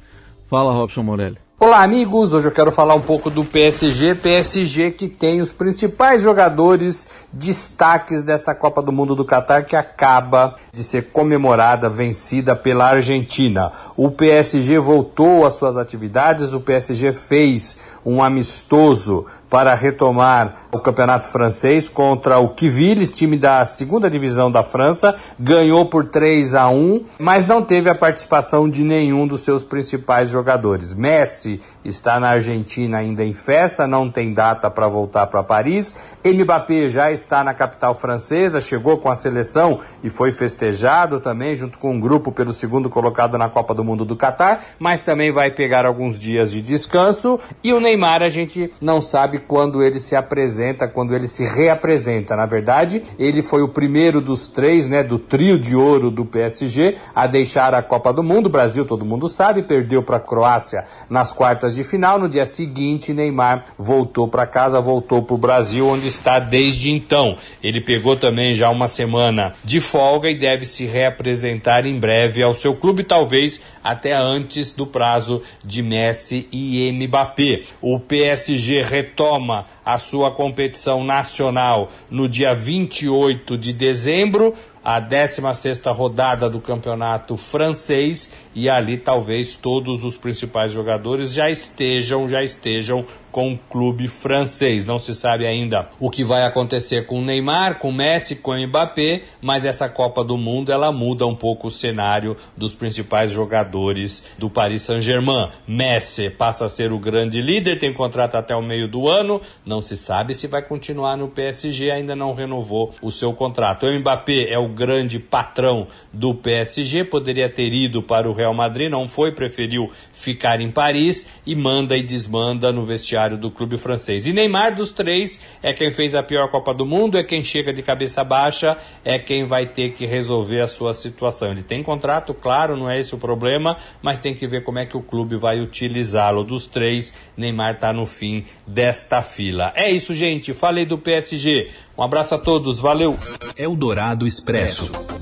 Fala, 0.50 0.74
Robson 0.74 1.03
Morelli. 1.03 1.38
Olá, 1.60 1.84
amigos. 1.84 2.34
Hoje 2.34 2.48
eu 2.48 2.51
quero 2.51 2.72
falar 2.72 2.96
um 2.96 3.01
pouco 3.01 3.29
do 3.29 3.46
PSG. 3.46 4.15
PSG 4.15 4.91
que 4.91 5.08
tem 5.08 5.39
os 5.39 5.53
principais 5.53 6.24
jogadores, 6.24 7.08
destaques 7.32 8.24
dessa 8.24 8.55
Copa 8.55 8.82
do 8.82 8.91
Mundo 8.91 9.15
do 9.15 9.24
Catar 9.24 9.63
que 9.63 9.75
acaba 9.75 10.55
de 10.74 10.84
ser 10.84 11.12
comemorada, 11.12 11.89
vencida 11.89 12.55
pela 12.55 12.89
Argentina. 12.89 13.72
O 13.96 14.10
PSG 14.10 14.79
voltou 14.79 15.46
às 15.46 15.53
suas 15.55 15.77
atividades, 15.77 16.53
o 16.53 16.60
PSG 16.60 17.13
fez 17.13 17.79
um 18.05 18.22
amistoso 18.22 19.25
para 19.55 19.74
retomar 19.74 20.67
o 20.69 20.79
campeonato 20.79 21.29
francês 21.29 21.88
contra 21.88 22.39
o 22.39 22.50
Quiville, 22.50 23.07
time 23.07 23.38
da 23.38 23.63
segunda 23.63 24.09
divisão 24.09 24.51
da 24.51 24.62
França, 24.63 25.15
ganhou 25.39 25.85
por 25.85 26.03
3 26.09 26.53
a 26.55 26.67
1, 26.67 27.05
mas 27.17 27.47
não 27.47 27.63
teve 27.63 27.89
a 27.89 27.95
participação 27.95 28.69
de 28.69 28.83
nenhum 28.83 29.25
dos 29.25 29.45
seus 29.45 29.63
principais 29.63 30.29
jogadores. 30.29 30.93
Messi 30.93 31.62
está 31.85 32.19
na 32.19 32.31
Argentina 32.31 32.97
ainda 32.97 33.24
em 33.24 33.31
festa, 33.31 33.88
não 33.88 34.12
tem 34.12 34.33
data 34.33 34.69
para 34.69 34.89
voltar 34.89 35.27
para 35.27 35.41
Paris. 35.41 35.95
Mbappé 36.21 36.89
já 36.89 37.09
está 37.09 37.41
na 37.41 37.53
capital 37.53 37.95
francesa, 37.95 38.59
chegou 38.59 38.97
com 38.97 39.09
a 39.09 39.15
seleção 39.15 39.79
e 40.03 40.09
foi 40.09 40.33
festejado 40.33 41.21
também 41.21 41.55
junto 41.55 41.79
com 41.79 41.93
um 41.93 42.00
grupo 42.01 42.29
pelo 42.29 42.51
segundo 42.51 42.89
colocado 42.89 43.38
na 43.38 43.47
Copa 43.47 43.74
do 43.74 43.85
Mundo 43.85 44.03
do 44.03 44.17
Catar, 44.17 44.62
mas 44.77 45.00
também 45.00 45.31
vai 45.31 45.50
pegar 45.50 45.85
alguns 45.85 46.19
dias 46.19 46.51
de 46.51 46.62
descanso 46.62 47.39
e 47.63 47.71
o 47.71 47.79
Neymar 47.79 48.21
a 48.21 48.29
gente 48.29 48.69
não 48.81 49.00
sabe 49.00 49.44
quando 49.47 49.83
ele 49.83 49.99
se 49.99 50.15
apresenta, 50.15 50.87
quando 50.87 51.15
ele 51.15 51.27
se 51.27 51.45
reapresenta. 51.45 52.35
Na 52.35 52.45
verdade, 52.45 53.03
ele 53.17 53.41
foi 53.41 53.61
o 53.61 53.69
primeiro 53.69 54.21
dos 54.21 54.47
três, 54.47 54.87
né, 54.87 55.03
do 55.03 55.17
trio 55.19 55.59
de 55.59 55.75
ouro 55.75 56.09
do 56.11 56.25
PSG 56.25 56.95
a 57.13 57.27
deixar 57.27 57.73
a 57.73 57.81
Copa 57.81 58.11
do 58.11 58.23
Mundo. 58.23 58.47
O 58.47 58.49
Brasil, 58.49 58.85
todo 58.85 59.05
mundo 59.05 59.27
sabe, 59.29 59.63
perdeu 59.63 60.03
para 60.03 60.17
a 60.17 60.19
Croácia 60.19 60.85
nas 61.09 61.31
quartas 61.31 61.75
de 61.75 61.83
final. 61.83 62.19
No 62.19 62.29
dia 62.29 62.45
seguinte, 62.45 63.13
Neymar 63.13 63.65
voltou 63.77 64.27
para 64.27 64.45
casa, 64.45 64.79
voltou 64.79 65.21
para 65.21 65.35
o 65.35 65.37
Brasil, 65.37 65.87
onde 65.87 66.07
está 66.07 66.39
desde 66.39 66.91
então. 66.91 67.37
Ele 67.63 67.81
pegou 67.81 68.15
também 68.15 68.53
já 68.53 68.69
uma 68.69 68.87
semana 68.87 69.53
de 69.63 69.79
folga 69.79 70.29
e 70.29 70.37
deve 70.37 70.65
se 70.65 70.85
reapresentar 70.85 71.85
em 71.85 71.99
breve 71.99 72.41
ao 72.43 72.53
seu 72.53 72.75
clube, 72.75 73.03
talvez 73.03 73.61
até 73.83 74.13
antes 74.15 74.73
do 74.73 74.87
prazo 74.87 75.41
de 75.63 75.81
Messi 75.81 76.47
e 76.51 76.91
Mbappé. 76.91 77.61
O 77.81 77.99
PSG 77.99 78.81
retoma 79.25 79.65
a 79.84 79.98
sua 79.98 80.32
competição 80.32 81.03
nacional 81.03 81.89
no 82.10 82.29
dia 82.29 82.53
28 82.53 83.58
de 83.58 83.74
dezembro 83.74 84.53
a 84.84 85.01
16ª 85.01 85.91
rodada 85.91 86.48
do 86.48 86.62
campeonato 86.62 87.36
francês 87.36 88.32
e 88.53 88.70
ali 88.70 88.98
talvez 88.98 89.55
todos 89.55 90.03
os 90.03 90.15
principais 90.15 90.72
jogadores 90.72 91.34
já 91.34 91.50
estejam, 91.50 92.29
já 92.29 92.44
estejam 92.44 93.03
com 93.36 93.51
o 93.51 93.58
clube 93.58 94.08
francês. 94.08 94.86
Não 94.86 94.98
se 94.98 95.13
sabe 95.13 95.46
ainda 95.46 95.89
o 96.00 96.10
que 96.10 96.24
vai 96.24 96.44
acontecer 96.44 97.06
com 97.06 97.20
o 97.20 97.22
Neymar, 97.22 97.80
com 97.80 97.89
o 97.89 97.94
Messi, 97.94 98.38
com 98.38 98.51
o 98.51 98.68
Mbappé, 98.68 99.24
mas 99.42 99.65
essa 99.65 99.89
Copa 99.89 100.24
do 100.24 100.38
Mundo 100.38 100.72
ela 100.72 100.89
muda 100.89 101.27
um 101.27 101.36
pouco 101.36 101.68
o 101.68 101.70
cenário 101.72 102.38
dos 102.56 102.74
principais 102.74 103.32
jogadores 103.32 104.25
do 104.39 104.50
Paris 104.50 104.84
Saint-Germain. 104.84 105.50
Messi 105.68 106.30
passa 106.30 106.63
a 106.63 106.70
ser 106.70 106.94
o 106.94 106.98
grande 106.98 107.42
líder, 107.42 107.77
tem 107.77 107.94
contrato 107.94 108.36
até 108.36 108.56
o 108.56 108.62
meio 108.62 108.88
do 108.88 109.06
ano, 109.06 109.42
não 109.65 109.82
se 109.82 109.98
sabe 109.98 110.34
se 110.34 110.48
vai 110.48 110.62
continuar 110.62 111.18
no 111.18 111.27
PSG, 111.27 111.92
ainda 111.92 112.15
não 112.15 112.34
renovou 112.34 112.96
o 113.01 113.12
seu 113.12 113.34
contrato. 113.34 113.86
O 113.86 114.00
Mbappé 114.00 114.46
é 114.50 114.58
o 114.58 114.70
grande 114.70 115.20
patrão 115.20 115.88
do 116.13 116.34
PSG, 116.34 117.04
poderia 117.04 117.50
ter 117.50 117.74
ido 117.74 118.01
para 118.01 118.30
o 118.30 118.34
Real 118.34 118.54
Madrid, 118.54 118.89
não 118.89 119.10
foi, 119.10 119.34
preferiu 119.34 119.92
ficar 120.13 120.62
em 120.62 120.72
Paris 120.72 121.27
e 121.46 121.54
manda 121.54 121.98
e 121.98 122.01
desmanda 122.01 122.72
no 122.72 122.86
vestiário 122.86 123.25
do 123.32 123.50
clube 123.50 123.77
francês. 123.77 124.25
E 124.25 124.34
Neymar, 124.34 124.75
dos 124.75 124.91
três, 124.91 125.41
é 125.62 125.74
quem 125.74 125.91
fez 125.91 126.13
a 126.13 126.22
pior 126.22 126.50
Copa 126.51 126.74
do 126.74 126.86
Mundo, 126.86 127.17
é 127.17 127.24
quem 127.24 127.44
chega 127.44 127.74
de 127.74 127.82
cabeça 127.82 128.24
baixa, 128.24 128.77
é 129.03 129.17
quem 129.17 129.46
vai 129.46 129.67
ter 129.67 129.91
que 129.94 130.05
resolver 130.05 130.62
a 130.62 130.67
sua 130.67 130.94
situação. 130.94 131.51
Ele 131.51 131.63
tem 131.63 131.82
contrato, 131.82 132.34
claro, 132.34 132.77
não 132.77 132.89
é 132.89 133.00
esse 133.00 133.15
o 133.15 133.17
problema, 133.17 133.77
mas 134.01 134.20
tem 134.20 134.36
que 134.36 134.48
ver 134.48 134.63
como 134.63 134.79
é 134.79 134.86
que 134.86 134.96
o 134.96 135.01
clube 135.01 135.38
vai 135.38 135.60
utilizá-lo. 135.60 136.44
Dos 136.44 136.67
três, 136.67 137.13
Neymar 137.36 137.75
está 137.75 137.91
no 137.91 138.05
fim 138.05 138.46
desta 138.67 139.22
fila. 139.22 139.74
É 139.75 139.89
isso, 139.89 140.13
gente. 140.13 140.53
Falei 140.53 140.86
do 140.86 140.98
PSG. 140.98 141.72
Um 141.98 142.03
abraço 142.03 142.36
a 142.36 142.38
todos. 142.38 142.79
Valeu. 142.79 143.17
Eldorado 143.58 144.27
Expresso. 144.27 145.14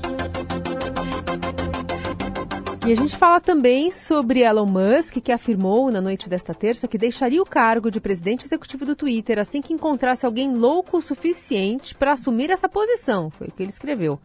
E 2.86 2.92
a 2.92 2.94
gente 2.94 3.16
fala 3.16 3.40
também 3.40 3.90
sobre 3.90 4.42
Elon 4.42 4.66
Musk, 4.66 5.14
que 5.14 5.32
afirmou 5.32 5.90
na 5.90 6.02
noite 6.02 6.28
desta 6.28 6.52
terça 6.52 6.86
que 6.86 6.98
deixaria 6.98 7.40
o 7.40 7.46
cargo 7.46 7.90
de 7.90 7.98
presidente 7.98 8.44
executivo 8.44 8.84
do 8.84 8.94
Twitter 8.94 9.38
assim 9.38 9.62
que 9.62 9.72
encontrasse 9.72 10.26
alguém 10.26 10.54
louco 10.54 10.98
o 10.98 11.00
suficiente 11.00 11.94
para 11.94 12.12
assumir 12.12 12.50
essa 12.50 12.68
posição. 12.68 13.30
Foi 13.30 13.46
o 13.46 13.50
que 13.50 13.62
ele 13.62 13.70
escreveu, 13.70 14.20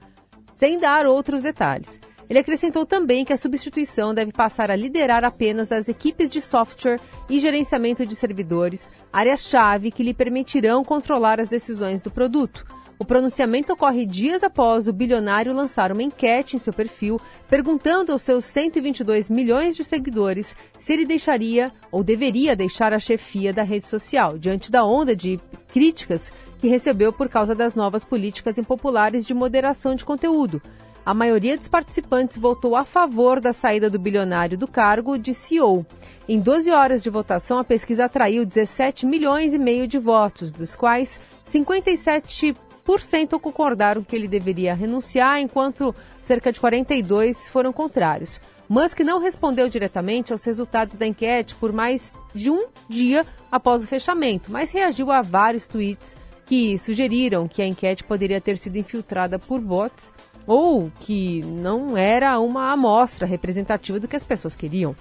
sem 0.53 0.77
dar 0.77 1.05
outros 1.05 1.41
detalhes. 1.41 2.01
Ele 2.29 2.39
acrescentou 2.39 2.85
também 2.85 3.23
que 3.23 3.31
a 3.31 3.37
substituição 3.37 4.13
deve 4.13 4.33
passar 4.33 4.69
a 4.69 4.75
liderar 4.75 5.23
apenas 5.23 5.71
as 5.71 5.87
equipes 5.87 6.29
de 6.29 6.41
software 6.41 6.99
e 7.29 7.39
gerenciamento 7.39 8.05
de 8.05 8.13
servidores, 8.13 8.91
áreas-chave 9.11 9.89
que 9.89 10.03
lhe 10.03 10.13
permitirão 10.13 10.83
controlar 10.83 11.39
as 11.39 11.47
decisões 11.47 12.01
do 12.01 12.11
produto. 12.11 12.65
O 13.01 13.05
pronunciamento 13.05 13.71
ocorre 13.71 14.05
dias 14.05 14.43
após 14.43 14.89
o 14.89 14.93
bilionário 14.93 15.53
lançar 15.53 15.89
uma 15.89 16.03
enquete 16.03 16.57
em 16.57 16.59
seu 16.59 16.73
perfil, 16.73 17.17
perguntando 17.47 18.11
aos 18.11 18.23
seus 18.23 18.43
122 18.43 19.29
milhões 19.29 19.77
de 19.77 19.85
seguidores 19.85 20.53
se 20.77 20.91
ele 20.91 21.05
deixaria 21.05 21.71
ou 21.93 22.03
deveria 22.03 22.57
deixar 22.57 22.93
a 22.93 22.99
chefia 22.99 23.53
da 23.53 23.63
rede 23.63 23.85
social, 23.85 24.37
diante 24.37 24.69
da 24.69 24.83
onda 24.83 25.15
de 25.15 25.39
críticas 25.69 26.33
que 26.59 26.67
recebeu 26.67 27.13
por 27.13 27.29
causa 27.29 27.55
das 27.55 27.73
novas 27.73 28.03
políticas 28.03 28.57
impopulares 28.57 29.25
de 29.25 29.33
moderação 29.33 29.95
de 29.95 30.03
conteúdo. 30.03 30.61
A 31.05 31.13
maioria 31.13 31.55
dos 31.55 31.69
participantes 31.69 32.37
votou 32.37 32.75
a 32.75 32.83
favor 32.83 33.39
da 33.39 33.53
saída 33.53 33.89
do 33.89 33.97
bilionário 33.97 34.57
do 34.57 34.67
cargo 34.67 35.17
de 35.17 35.33
CEO. 35.33 35.85
Em 36.27 36.37
12 36.37 36.69
horas 36.69 37.01
de 37.01 37.09
votação, 37.09 37.59
a 37.59 37.63
pesquisa 37.63 38.05
atraiu 38.05 38.45
17 38.45 39.05
milhões 39.05 39.53
e 39.53 39.57
meio 39.57 39.87
de 39.87 39.97
votos, 39.97 40.51
dos 40.51 40.75
quais 40.75 41.19
57 41.45 42.53
cento 42.97 43.37
concordaram 43.37 44.01
que 44.01 44.15
ele 44.15 44.27
deveria 44.27 44.73
renunciar, 44.73 45.39
enquanto 45.39 45.93
cerca 46.23 46.51
de 46.51 46.59
42 46.59 47.49
foram 47.49 47.73
contrários. 47.73 48.39
Musk 48.69 48.99
não 48.99 49.19
respondeu 49.19 49.67
diretamente 49.67 50.31
aos 50.31 50.43
resultados 50.45 50.95
da 50.95 51.05
enquete 51.05 51.55
por 51.55 51.73
mais 51.73 52.13
de 52.33 52.49
um 52.49 52.67
dia 52.87 53.25
após 53.51 53.83
o 53.83 53.87
fechamento, 53.87 54.51
mas 54.51 54.71
reagiu 54.71 55.11
a 55.11 55.21
vários 55.21 55.67
tweets 55.67 56.15
que 56.45 56.77
sugeriram 56.77 57.47
que 57.47 57.61
a 57.61 57.67
enquete 57.67 58.03
poderia 58.03 58.39
ter 58.39 58.57
sido 58.57 58.77
infiltrada 58.77 59.37
por 59.37 59.59
bots 59.59 60.11
ou 60.47 60.91
que 60.99 61.43
não 61.43 61.97
era 61.97 62.39
uma 62.39 62.71
amostra 62.71 63.27
representativa 63.27 63.99
do 63.99 64.07
que 64.07 64.15
as 64.15 64.23
pessoas 64.23 64.55
queriam. 64.55 64.95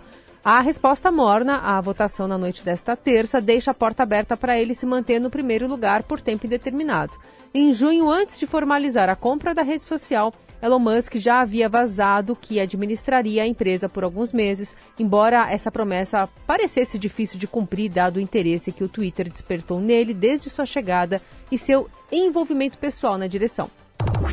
A 0.45 0.61
resposta 0.61 1.11
morna 1.11 1.59
à 1.59 1.80
votação 1.80 2.28
na 2.28 2.38
noite 2.38 2.64
desta 2.64 2.97
terça 2.97 3.40
deixa 3.40 3.71
a 3.71 3.75
porta 3.75 4.02
aberta 4.02 4.37
para 4.37 4.59
ele 4.59 4.75
se 4.75 4.87
manter 4.87 5.21
no 5.21 5.30
primeiro 5.30 5.66
lugar 5.66 6.02
por 6.04 6.21
tempo 6.21 6.47
indeterminado. 6.47 7.12
Em 7.54 7.72
junho, 7.72 8.10
antes 8.10 8.38
de 8.38 8.46
formalizar 8.46 9.08
a 9.08 9.16
compra 9.16 9.54
da 9.54 9.62
rede 9.62 9.82
social, 9.82 10.32
Elon 10.60 10.78
Musk 10.78 11.16
já 11.16 11.40
havia 11.40 11.68
vazado 11.68 12.36
que 12.36 12.60
administraria 12.60 13.42
a 13.42 13.46
empresa 13.46 13.88
por 13.88 14.04
alguns 14.04 14.32
meses, 14.32 14.76
embora 14.98 15.50
essa 15.50 15.70
promessa 15.70 16.28
parecesse 16.46 16.98
difícil 16.98 17.38
de 17.38 17.46
cumprir 17.46 17.90
dado 17.90 18.16
o 18.16 18.20
interesse 18.20 18.72
que 18.72 18.84
o 18.84 18.88
Twitter 18.88 19.30
despertou 19.30 19.80
nele 19.80 20.12
desde 20.12 20.50
sua 20.50 20.66
chegada 20.66 21.22
e 21.50 21.56
seu 21.56 21.88
envolvimento 22.12 22.76
pessoal 22.76 23.16
na 23.16 23.26
direção. 23.26 23.70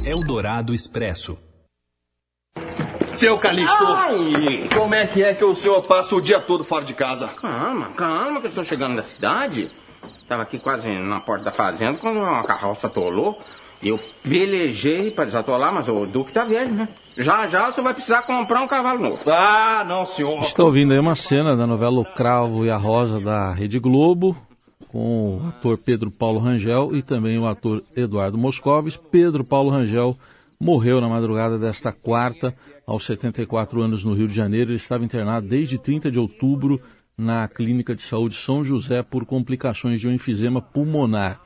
Eldorado 0.04 0.74
Expresso. 0.74 1.38
Seu 3.14 3.38
Calixto, 3.38 3.86
Ai. 3.86 4.68
como 4.76 4.94
é 4.94 5.08
que 5.08 5.24
é 5.24 5.34
que 5.34 5.46
o 5.46 5.56
senhor 5.56 5.84
passa 5.84 6.14
o 6.16 6.22
dia 6.22 6.42
todo 6.42 6.66
fora 6.66 6.84
de 6.84 6.94
casa? 6.94 7.30
Calma, 7.30 7.92
calma, 7.94 8.42
que 8.42 8.48
eu 8.48 8.50
estou 8.50 8.64
chegando 8.64 8.98
da 8.98 9.02
cidade. 9.02 9.72
Estava 10.26 10.42
aqui 10.42 10.58
quase 10.58 10.90
na 10.90 11.20
porta 11.20 11.46
da 11.46 11.52
fazenda 11.52 12.00
quando 12.00 12.18
uma 12.18 12.44
carroça 12.44 12.88
atolou. 12.88 13.40
Eu 13.84 14.00
pelejei 14.24 15.12
para 15.12 15.26
desatolar, 15.26 15.72
mas 15.72 15.88
o 15.88 16.08
Duque 16.08 16.34
tá 16.34 16.44
velho, 16.44 16.74
né? 16.74 16.90
Já 17.16 17.46
já 17.46 17.72
você 17.72 17.80
vai 17.80 17.94
precisar 17.94 18.24
comprar 18.24 18.64
um 18.64 18.68
cavalo 18.68 19.00
novo. 19.00 19.22
Ah, 19.30 19.86
não, 19.88 20.04
senhor. 20.04 20.42
Estou 20.42 20.66
ouvindo 20.66 20.94
aí 20.94 20.98
uma 20.98 21.14
cena 21.14 21.56
da 21.56 21.68
novela 21.68 22.00
O 22.00 22.06
Cravo 22.06 22.66
e 22.66 22.72
a 22.72 22.76
Rosa 22.76 23.22
da 23.22 23.54
Rede 23.54 23.78
Globo, 23.78 24.36
com 24.88 25.38
o 25.38 25.48
ator 25.48 25.78
Pedro 25.78 26.10
Paulo 26.10 26.40
Rangel 26.40 26.96
e 26.96 27.04
também 27.04 27.38
o 27.38 27.46
ator 27.46 27.84
Eduardo 27.96 28.36
Moscovis. 28.36 28.98
Pedro 28.98 29.44
Paulo 29.44 29.70
Rangel 29.70 30.18
morreu 30.60 31.00
na 31.00 31.08
madrugada 31.08 31.60
desta 31.60 31.92
quarta, 31.92 32.56
aos 32.88 33.06
74 33.06 33.80
anos, 33.80 34.04
no 34.04 34.16
Rio 34.16 34.28
de 34.28 34.34
Janeiro. 34.34 34.72
Ele 34.72 34.78
estava 34.78 35.06
internado 35.06 35.48
desde 35.48 35.78
30 35.78 36.10
de 36.10 36.18
outubro 36.18 36.82
na 37.18 37.48
Clínica 37.48 37.96
de 37.96 38.02
Saúde 38.02 38.36
São 38.36 38.64
José 38.64 39.02
por 39.02 39.26
complicações 39.26 40.02
de 40.02 40.08
um 40.08 40.12
enfisema 40.12 40.62
pulmonar. 40.62 41.42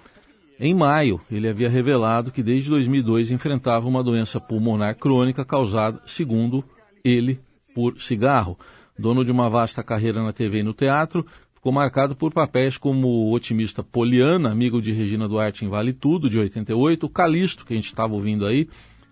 Em 0.59 0.73
maio, 0.73 1.21
ele 1.31 1.47
havia 1.47 1.69
revelado 1.69 2.31
que 2.31 2.43
desde 2.43 2.69
2002 2.69 3.31
enfrentava 3.31 3.87
uma 3.87 4.03
doença 4.03 4.41
pulmonar 4.41 4.95
crônica 4.97 5.45
causada, 5.45 6.01
segundo 6.05 6.65
ele, 7.03 7.39
por 7.73 7.99
cigarro. 8.01 8.57
Dono 8.97 9.23
de 9.23 9.31
uma 9.31 9.49
vasta 9.49 9.81
carreira 9.81 10.21
na 10.21 10.33
TV 10.33 10.59
e 10.59 10.63
no 10.63 10.73
teatro, 10.73 11.25
ficou 11.53 11.71
marcado 11.71 12.15
por 12.15 12.33
papéis 12.33 12.77
como 12.77 13.07
o 13.07 13.31
otimista 13.31 13.81
Poliana, 13.81 14.51
amigo 14.51 14.81
de 14.81 14.91
Regina 14.91 15.29
Duarte 15.29 15.63
em 15.63 15.69
Vale 15.69 15.93
Tudo, 15.93 16.29
de 16.29 16.37
88, 16.37 17.05
o 17.05 17.09
Calisto, 17.09 17.65
que 17.65 17.73
a 17.73 17.75
gente 17.77 17.85
estava 17.85 18.13
ouvindo 18.13 18.45
aí, 18.45 18.67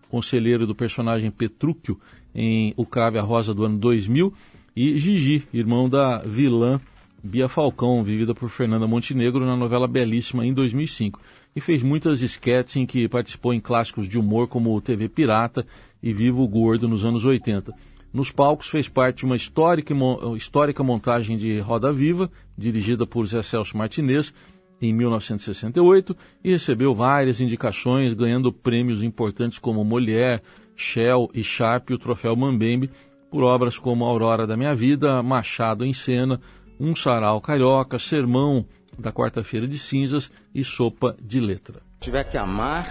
conselheiro 0.10 0.68
do 0.68 0.76
personagem 0.76 1.32
Petrúquio 1.32 1.98
em 2.36 2.74
O 2.76 2.86
Crave 2.86 3.18
a 3.18 3.22
Rosa 3.22 3.54
do 3.54 3.64
ano 3.64 3.78
2000, 3.78 4.34
e 4.80 5.00
Gigi, 5.00 5.48
irmão 5.52 5.90
da 5.90 6.20
vilã 6.20 6.80
Bia 7.24 7.50
Falcão, 7.50 8.04
vivida 8.04 8.36
por 8.36 8.48
Fernanda 8.48 8.86
Montenegro 8.86 9.44
na 9.44 9.58
novela 9.58 9.88
Belíssima 9.88 10.46
em 10.46 10.54
2005 10.54 11.20
e 11.56 11.60
fez 11.60 11.82
muitas 11.82 12.22
esquetes 12.22 12.76
em 12.76 12.86
que 12.86 13.10
participou 13.10 13.56
em 13.56 13.60
clássicos 13.60 14.08
de 14.08 14.20
humor 14.20 14.48
como 14.48 14.80
TV 14.80 15.10
Pirata 15.10 15.66
e 16.02 16.14
Vivo 16.14 16.48
Gordo 16.48 16.88
nos 16.88 17.04
anos 17.04 17.26
80. 17.26 17.74
Nos 18.14 18.30
palcos 18.30 18.68
fez 18.68 18.88
parte 18.88 19.18
de 19.18 19.26
uma 19.26 19.36
histórica, 19.36 19.96
histórica 20.36 20.84
montagem 20.84 21.38
de 21.38 21.60
Roda 21.60 21.92
Viva, 21.92 22.30
dirigida 22.56 23.08
por 23.08 23.26
Zé 23.26 23.42
Celso 23.42 23.76
Martinez, 23.76 24.32
em 24.80 24.94
1968, 24.94 26.16
e 26.44 26.52
recebeu 26.52 26.94
várias 26.94 27.42
indicações, 27.42 28.14
ganhando 28.14 28.54
prêmios 28.54 29.02
importantes 29.02 29.58
como 29.58 29.84
Molière, 29.84 30.44
Shell 30.76 31.32
e 31.34 31.44
Sharp 31.44 31.90
e 31.90 31.96
o 31.96 31.98
Troféu 31.98 32.36
Mambembe, 32.36 32.92
por 33.30 33.44
obras 33.44 33.78
como 33.78 34.06
Aurora 34.06 34.48
da 34.48 34.58
Minha 34.58 34.74
Vida, 34.74 35.22
Machado 35.22 35.86
em 35.86 35.94
Cena, 35.94 36.40
Um 36.80 36.96
Sarau 36.96 37.42
Carioca, 37.42 38.00
Sermão 38.00 38.66
da 38.98 39.12
quarta-feira 39.12 39.68
de 39.68 39.78
cinzas 39.78 40.32
e 40.54 40.64
sopa 40.64 41.16
de 41.22 41.40
letra. 41.40 41.82
Se 42.00 42.06
tiver 42.06 42.24
que 42.24 42.38
amar, 42.38 42.88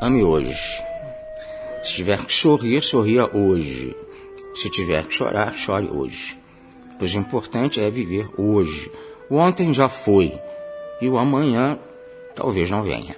ame 0.00 0.22
hoje. 0.22 0.82
Se 1.82 1.94
tiver 1.94 2.24
que 2.24 2.32
sorrir, 2.32 2.82
sorria 2.82 3.24
hoje. 3.36 3.94
Se 4.54 4.70
tiver 4.70 5.06
que 5.06 5.14
chorar, 5.14 5.52
chore 5.54 5.88
hoje. 5.88 6.36
Pois 6.98 7.14
o 7.14 7.18
importante 7.18 7.80
é 7.80 7.88
viver 7.88 8.28
hoje. 8.36 8.90
O 9.30 9.36
ontem 9.36 9.72
já 9.72 9.88
foi 9.88 10.32
e 11.00 11.08
o 11.08 11.18
amanhã 11.18 11.78
talvez 12.34 12.70
não 12.70 12.82
venha. 12.82 13.16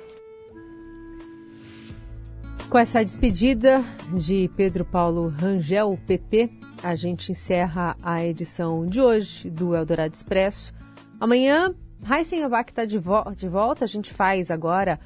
Com 2.70 2.78
essa 2.78 3.04
despedida 3.04 3.84
de 4.16 4.48
Pedro 4.56 4.84
Paulo 4.84 5.26
Rangel, 5.26 5.98
PP, 6.06 6.48
a 6.84 6.94
gente 6.94 7.32
encerra 7.32 7.96
a 8.00 8.24
edição 8.24 8.86
de 8.86 9.00
hoje 9.00 9.50
do 9.50 9.74
Eldorado 9.74 10.14
Expresso. 10.14 10.72
Amanhã 11.18 11.74
Heisen 12.08 12.44
Abac 12.44 12.70
está 12.70 12.84
de, 12.84 12.96
vo 12.96 13.24
de 13.34 13.48
volta. 13.48 13.84
A 13.84 13.88
gente 13.88 14.14
faz 14.14 14.52
agora 14.52 15.00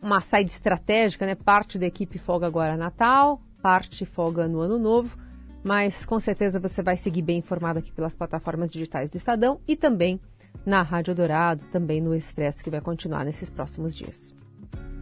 uma 0.00 0.22
saída 0.22 0.50
estratégica, 0.50 1.26
né? 1.26 1.34
Parte 1.34 1.78
da 1.78 1.84
equipe 1.84 2.18
folga 2.18 2.46
agora 2.46 2.74
Natal, 2.74 3.38
parte 3.60 4.06
folga 4.06 4.48
no 4.48 4.60
Ano 4.60 4.78
Novo. 4.78 5.14
Mas 5.62 6.06
com 6.06 6.18
certeza 6.18 6.58
você 6.58 6.82
vai 6.82 6.96
seguir 6.96 7.20
bem 7.20 7.40
informado 7.40 7.80
aqui 7.80 7.92
pelas 7.92 8.16
plataformas 8.16 8.70
digitais 8.70 9.10
do 9.10 9.18
Estadão 9.18 9.60
e 9.68 9.76
também 9.76 10.18
na 10.64 10.80
Rádio 10.80 11.14
Dourado, 11.14 11.64
também 11.70 12.00
no 12.00 12.14
Expresso, 12.14 12.64
que 12.64 12.70
vai 12.70 12.80
continuar 12.80 13.26
nesses 13.26 13.50
próximos 13.50 13.94
dias. 13.94 14.34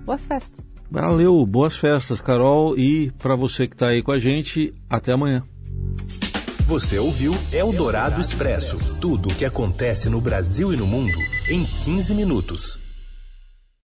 Boas 0.04 0.26
festas! 0.26 0.67
Valeu, 0.90 1.44
boas 1.44 1.76
festas, 1.76 2.20
Carol. 2.20 2.78
E 2.78 3.10
para 3.18 3.36
você 3.36 3.66
que 3.66 3.74
está 3.74 3.88
aí 3.88 4.02
com 4.02 4.12
a 4.12 4.18
gente, 4.18 4.74
até 4.88 5.12
amanhã. 5.12 5.42
Você 6.66 6.98
ouviu 6.98 7.32
Eldorado 7.50 8.20
Expresso 8.20 8.76
tudo 9.00 9.30
o 9.30 9.34
que 9.34 9.44
acontece 9.44 10.10
no 10.10 10.20
Brasil 10.20 10.72
e 10.72 10.76
no 10.76 10.86
mundo 10.86 11.18
em 11.48 11.64
15 11.64 12.14
minutos. 12.14 12.87